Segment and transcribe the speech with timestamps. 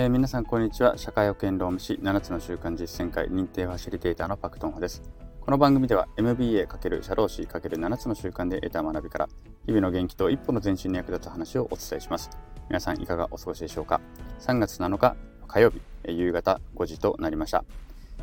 [0.00, 0.96] えー、皆さんこんにちは。
[0.96, 5.02] 社会保険労務士7つの習慣実践会認定ファシリテーターのパクトンホです。
[5.42, 9.28] この番組では MBA× 社労士 ×7 つの習慣で得た学びから
[9.66, 12.30] 日々の元気と一歩の前進に役立つ話をお伝えします。
[12.70, 14.00] 皆さんいかがお過ごしでしょうか
[14.38, 15.16] ？3月7日
[15.46, 17.62] 火曜日夕方5時となりました。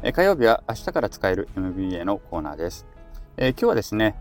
[0.02, 2.88] え火曜日は明日から使える MBA のコーナーです。
[3.38, 4.16] え今日はですね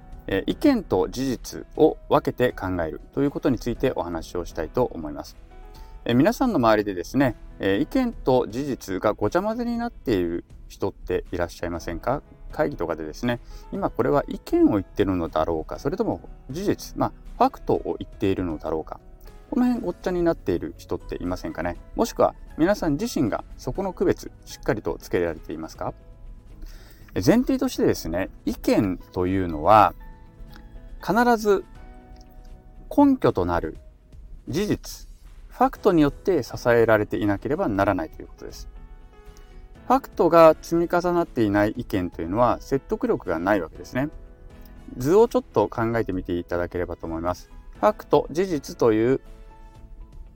[0.44, 5.38] 意見と事実を分けて考えるということについてお話をしたいと思います。
[6.04, 12.22] え皆さんの周りでですね、え意見と事実がごちゃ混ぜになっている人っていらっしゃいませんか？
[12.52, 13.40] 会議とかでですね、
[13.72, 19.00] 今これは意見を言ってるのだろうか、それとも事実、まあ、ファクトを言っているのだろうか、
[19.50, 21.76] この辺ごっちゃになっている人っていませんかね？
[21.96, 25.92] もしくは皆さん自身がそこの区別、しっかりとつけられていますか？
[27.14, 29.94] 前提としてですね、意見というのは
[31.00, 31.64] 必ず
[32.96, 33.78] 根拠となる
[34.48, 35.05] 事実、
[35.56, 38.68] ファクトによって支えられていなければならないということです。
[39.88, 44.10] ファクトが積み重なっていない意見というのは説得力がないわけですね。
[44.98, 47.50] 図をちょっと考えてみていただければと思います。
[47.80, 49.22] ファクト、事実という、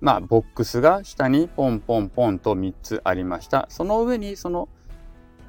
[0.01, 3.67] まあ、ボックスが下にポンポンポンと3つありました。
[3.69, 4.71] その上にその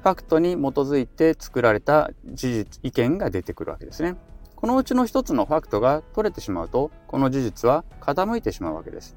[0.02, 4.16] ファクトに基づいて作られた事実、意見が出てくるわけですね。
[4.54, 9.16] このうちの一つのファクトが取れてしまうと、この事実は傾いてしまうわけです。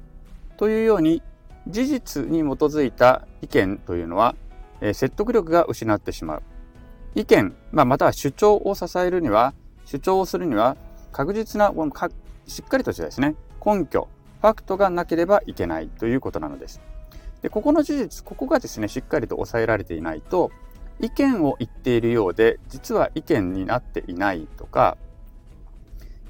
[0.56, 1.22] というように
[1.68, 4.34] 事実に基づいた意見というのは、
[4.80, 6.42] え、説得力が失ってしまう。
[7.14, 9.54] 意見、まあ、または主張を支えるには、
[9.84, 10.76] 主張をするには
[11.12, 11.72] 確実な、
[12.46, 14.08] しっかりとしたですね、根拠、
[14.42, 16.80] ファクトがなければいけないということなのです。
[17.42, 20.50] で、ここの事実、ここがですね、しっかりと抑えられていないと、
[21.00, 24.96] 意見を言っているようで、実は意見になっていないとか、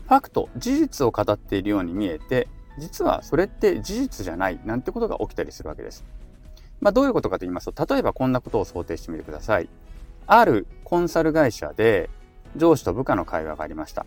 [0.06, 6.04] ファクト、事実を語っているように見えて、実はそれって事実じゃないなんてことが起きたりするわけです。
[6.80, 9.68] まあ、どういうことかと言いますと、例えばこんなことを想定してみてください。
[10.26, 12.10] あるコンサル会社で
[12.56, 14.04] 上司と部下の会話がありました。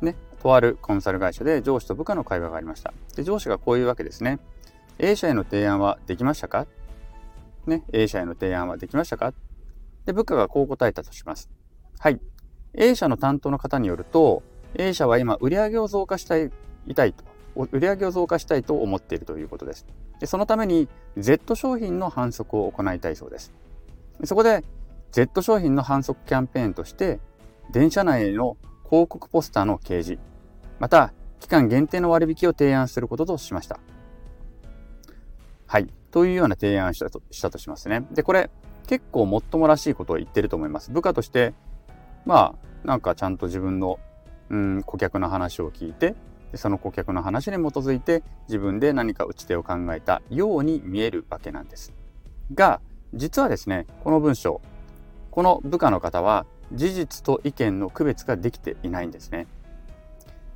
[0.00, 2.94] ね、とあるコンサル会社で上司と部下の会話がありました。
[3.16, 4.38] で、上司がこういうわけですね。
[4.98, 6.66] A 社への提案はできましたか？
[7.66, 9.34] ね、A 社への提案はできましたか？
[10.06, 11.50] で、部下がこう答えたとします。
[11.98, 12.20] はい。
[12.74, 14.42] A 社の担当の方によると、
[14.74, 16.50] A 社は今売上を増加したい
[16.94, 17.24] たいと
[17.66, 19.86] 売上を増加したいと思っているということです。
[20.20, 23.52] でそのために Z 商品の反則を行いたいそうです。
[24.24, 24.64] そこで
[25.12, 27.20] Z 商品の反則キャンペーンとして
[27.70, 28.56] 電車内の
[28.88, 30.18] 広告ポスターの掲示、
[30.78, 33.78] また期間限定の割引を提案することとしました。
[35.66, 35.88] はい。
[36.10, 38.06] というような提案をしたとしたとしますね。
[38.12, 38.50] で、これ
[38.86, 40.90] 結構もっともらしいことを言ってると思います。
[40.90, 41.52] 部下として、
[42.24, 43.98] まあ、なんかちゃんと自分の、
[44.48, 46.14] うん、顧客の話を聞いて、
[46.52, 51.92] でその顧客の話に基づいて自分で何か打ち手を考えたように見えるわけなんです。
[52.54, 52.80] が
[53.14, 54.60] 実はですねこの文章
[55.30, 59.46] この部下の方は事実と意見の区別ができていないんですね。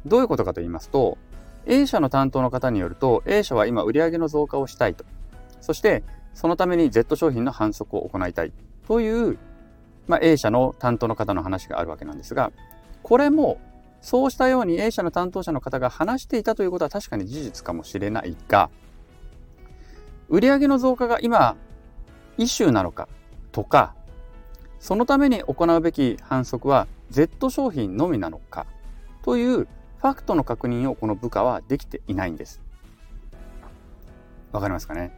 [0.04, 1.18] どういうことかと言いますと
[1.66, 5.04] A 社の担当の方によると A 社は今売上の増加をしたいと
[5.60, 6.02] そして
[6.34, 8.52] そのために Z 商品の反則を行いたい
[8.88, 9.38] という、
[10.08, 12.50] まあ、A 社の担当の方の話があるわけなんですが
[13.02, 13.60] これも
[14.02, 18.68] そうしたように A 社の担当者の方が話していたということは確かに事実かもしれないが、
[20.28, 21.56] 売上の増加が今、
[22.36, 23.08] イシューなのか
[23.52, 23.94] とか、
[24.80, 28.66] そのために行うべき反則は Z 商品のみなのか
[29.22, 32.60] というファクトの確認をこの部下はできていないんです。
[34.50, 35.16] わかりますかね？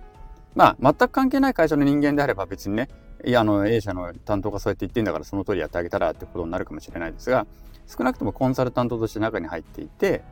[0.55, 2.89] まあ、全く関係ない会社の人間であれば別にね、
[3.25, 7.47] いや、あの、A 社の担当がそうやって言ってんだからその通りやってあげたらってことになるかもしれないですが、
[7.87, 10.23] 少なくともコンサルタントとして中に入っていて、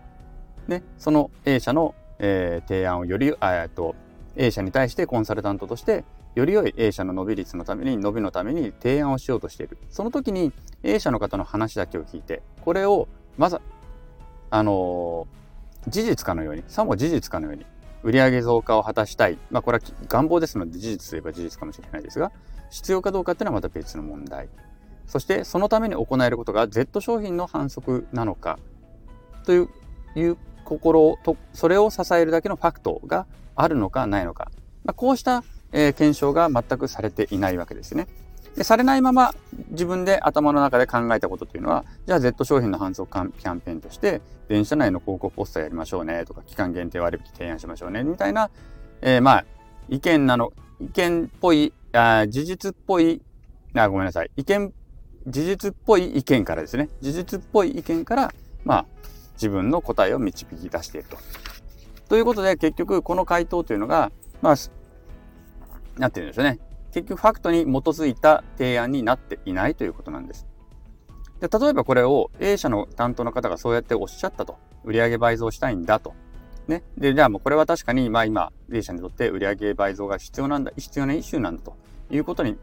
[0.68, 3.94] ね、その A 社の、えー、提案をより、えっと、
[4.36, 6.04] A 社に対してコンサルタントとして、
[6.34, 9.78] より良い A 社の伸び率のために、伸びのために提案をしようとしている。
[9.90, 10.52] その時に
[10.82, 13.60] A 社の方の話だけを聞いて、これを、まず、
[14.50, 17.66] あのー、事実かのように、さも事実かのように、
[18.02, 19.38] 売上増加を果たしたい。
[19.50, 22.32] まあ、これは願望ですので事実といえば事実かもしれないですが、
[22.70, 24.48] 必要かどうかっていうのはまた別の問題。
[25.06, 28.58] そしてそのために行えることが Z 商品の反則なのか
[29.44, 29.68] という
[30.14, 34.50] いう心とそれを支えるだけのファクトがあるのかないのか、
[34.84, 38.06] まあ、こうした、えー、検証が全くされていないわけですね。
[38.56, 39.34] でされないまま
[39.72, 48.50] 自分で頭の中で考えたことというのはじゃあ Z 商品の反則キャンペーンとして電車内の広告ポスターやりましょうねとか期間限定割引提案しましょうねみたいな、
[49.00, 49.44] えー、まあ
[49.88, 53.20] 意見なの意見っぽいあ事実っぽい
[53.74, 54.72] あごめんなさい意見
[55.26, 58.34] 事実っぽい意見からですね、事実っぽい意見から、
[58.64, 58.86] まあ、
[59.34, 61.16] 自分の答えを導き出していると。
[62.08, 64.10] ということで、結局、この回答というのが、
[64.40, 64.54] まあ、
[65.98, 66.58] なんて言うんでしょうね。
[66.92, 70.46] 結局ファクトに基づいた提案になっていないということなんです。
[71.40, 74.56] で例えばこれを A 社の担当の方がそうやっておっしゃったと。
[74.84, 76.14] 売上倍増したいんだと。
[76.68, 76.82] ね。
[76.96, 81.76] で、じゃあもうこれは確かに、まあ今、A 社にとって売上倍増が必要なんだ、必要なイシューなんだと
[82.10, 82.58] いうことに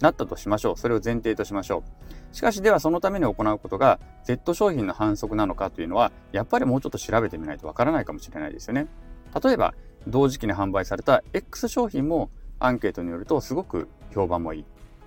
[0.00, 0.76] なったとしましょう。
[0.76, 1.84] それを前提としましょ
[2.32, 2.36] う。
[2.36, 8.86] しかしではそのために行うことが Z 商品の反則なのかというのは、やっぱりもうちょっと調べてみないとわからないかもしれないですよね。
[9.42, 9.74] 例えば、
[10.06, 12.30] 同時期に販売された X 商品も
[12.64, 14.64] アンケートによるとすごく評判もいい。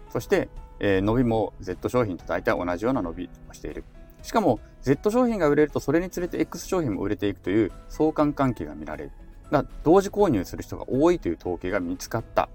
[0.09, 0.49] そして、
[0.79, 3.83] えー、伸びも Z 商品と大体同じような伸びをしている。
[4.21, 9.11] しかも Z 商品が売れるとそれにつれて X 商品も売れていくという相関関係が見られる。
[9.51, 12.49] だ同時購入する人が多いという統計が見つかった。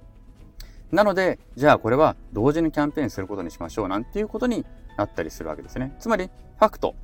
[0.90, 4.66] なので、じゃあこれは同時にキャンペーンすることにしましょうなんていうことに
[4.99, 5.96] なったりするわけですね。
[5.99, 6.26] つまり、
[6.58, 6.94] ファクト、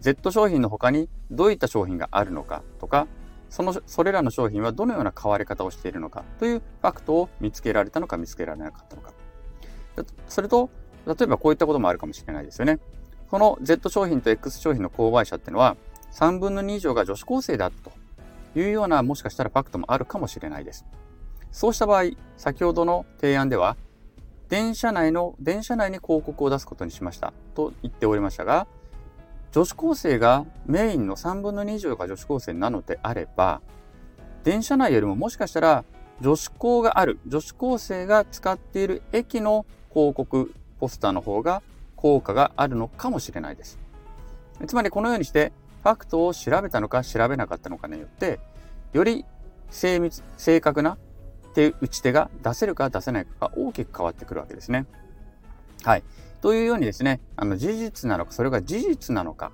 [0.00, 3.06] Z 商品の他にどういった商品があるのかとか、
[3.56, 9.14] その、それらの商品はどのような買われ方をしているのかというファクトを見つけられたのか見つけられなかったのか。
[10.28, 10.68] それと、
[11.06, 12.80] 例えばこういったこともあるかもしれないですよね。
[13.30, 15.78] この Z 商品と X 商品の購買者っていうのは、
[16.12, 17.92] 3分の2以上が女子高生だと
[18.54, 20.84] いうような、もしかしたらファクトもあるかもしれないです。
[21.50, 23.78] そうした場合、先ほどの提案では、
[24.50, 28.66] 電車内の、電車内に広告を出すことにしましたと言っておりましたが、
[29.56, 33.62] 女子高生がメインの3分の2以上が女子高生なのであれば、
[34.44, 35.86] 電車内よりももしかしたら
[36.20, 39.64] 女子高がある、女子高生が使っている駅の
[39.94, 41.62] 広告、ポスターの方が
[41.96, 43.78] 効果があるのかもしれないです。
[44.66, 48.38] つまりこのようにしてファクトを調べたのか調べなかったのかによって、
[48.92, 49.24] より
[49.70, 50.98] 精密、正確な
[51.54, 54.84] 手打ち手が出せるか出せないかが大きく変わってくるわけですね。
[55.82, 56.02] はい。
[56.40, 59.52] というようにですね、あの事実なのか、それが事実なのか、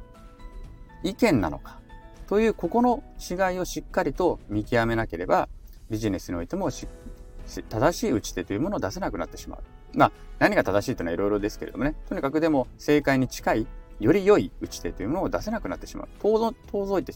[1.02, 1.80] 意見なのか、
[2.26, 5.48] というここの違いをしっかりと見極めなければ、
[5.90, 9.62] ビジネスにおいても正しい打ち手というものを出せなくなってしまう。
[9.94, 13.66] まあ、何が正しいというのはいろいろですけれどもね、とにかくでも正解に近い、
[14.00, 16.08] より良い打ち手というものを出せなくなってしまう。
[16.20, 17.12] 遠遠ざいて、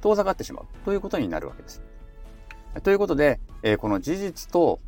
[0.00, 1.80] 遠ざかってしまうということになるわけです。
[2.82, 4.80] ということで、えー、この事実と、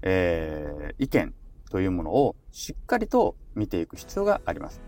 [0.00, 1.34] えー、意見
[1.72, 4.82] というものをしっかりと見ていく必要があります。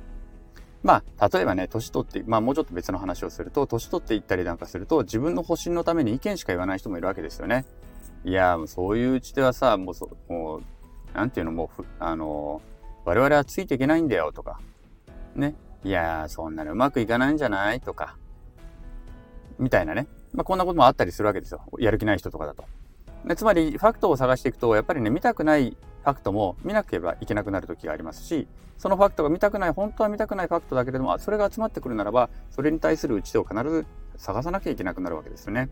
[0.82, 7.64] まあ、例えばね、年取って、まあもうちょっと別の話をすると、年取っていったりなんかすると、自分の保身のために意見しか言わない人もいるわけですよね。
[8.22, 10.62] いや、もうそういううちではさ、もうそ、もう、
[11.14, 12.60] なんていうの、もう、あの、
[13.06, 14.60] 我々はついていけないんだよとか、
[15.34, 15.54] ね。
[15.84, 18.18] いや、そんなのうまくいかないんじゃないとか、
[19.58, 20.06] みたいなね。
[20.34, 21.62] まあこんなこともあったりするわけですよ。
[21.78, 22.66] やる気ない人とかだと。
[23.36, 28.46] つまり、ファクトを探していくと、やっぱりね、見たくないファクトも見なければいけなくなる時がありますし、
[28.76, 33.86] そのファクトが見たくない、本当は見たくないファクトだけれども、それが集まってくるならば、それに対する打ち手を必ず
[34.16, 35.70] 探さなきゃいけなくなるわけですよね。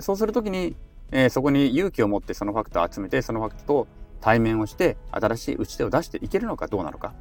[0.00, 0.74] そうするときに、
[1.10, 3.88] えー、そこに勇気を持ってそのファクトを集めて、そのファクトと
[4.20, 7.12] 対面をして、新しい打ち手を出していけるのかどうなのか。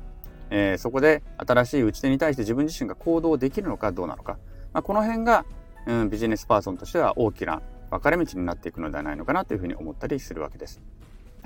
[0.49, 4.37] えー、そこで新しい打ち手に対して自分自身が行動できるのかどうなのか。
[4.71, 5.45] まあ、この辺が、
[5.85, 10.81] うん、ビジネスパーソンとしては大きな分かれ道になっていくのではないのかなというふうに思ったりするわけです。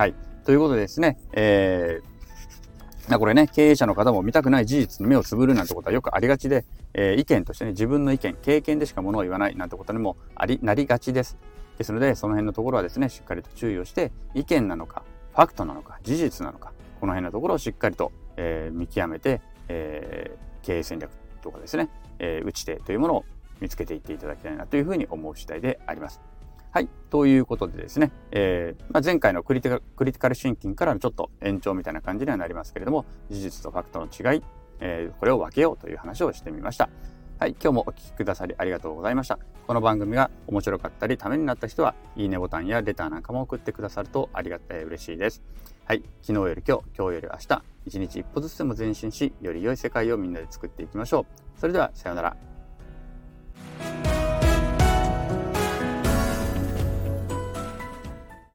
[0.02, 0.16] はい。
[0.46, 6.66] ということでですね、えー、これね、経営者の方も見たくない事実に目をつぶるなんてことはよくありがちで、
[6.96, 11.38] えー、意見としてね、自分の意見、経験でしかものを言わないなんてことにもあり、なりがちです。
[11.78, 15.04] ですので、その辺のところはですね、しっかりと注意をして、意見なのか、
[15.36, 21.12] ファクトなのか、事実なのか、この辺のところをしっかりと、えー、見極めて、えー、経営戦略
[21.44, 23.26] とかですね、えー、打ち手というものを
[23.60, 26.20] 見つけていっていただきたいなというふうに思う次第であります。
[26.74, 26.88] はい。
[27.10, 34.42] ということでですね、えー、まあ、前回のクリティカルシンキングからのちょっと延長みたいな感じにはなりますけれども、事実とファクトの違い、
[34.80, 36.90] えー、これを分けようという話をしてみました。
[37.40, 37.58] はい。
[37.62, 39.38] 今日もお聴きくださりありがとうございました。
[39.68, 45.42] この番組が面白かったり、ためになった人は、いいねボタンやレターなんかも送ってくださるとありがたい、嬉しいです。
[45.84, 46.04] はい。
[46.22, 51.26] 昨日より今日、今日より明日、一日一歩ずつでも前進し、より良い世界をみんなで作っていきましょ
[51.58, 51.60] う。
[51.60, 52.51] それでは、さようなら。